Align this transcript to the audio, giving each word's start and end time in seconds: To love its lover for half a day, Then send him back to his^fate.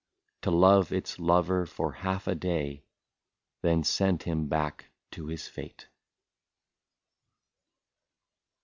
To 0.41 0.49
love 0.49 0.91
its 0.91 1.19
lover 1.19 1.67
for 1.67 1.91
half 1.91 2.25
a 2.25 2.33
day, 2.33 2.85
Then 3.61 3.83
send 3.83 4.23
him 4.23 4.47
back 4.47 4.89
to 5.11 5.25
his^fate. 5.27 5.85